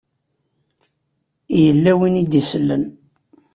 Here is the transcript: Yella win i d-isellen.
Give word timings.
Yella 1.61 1.91
win 1.99 2.19
i 2.21 2.23
d-isellen. 2.31 2.83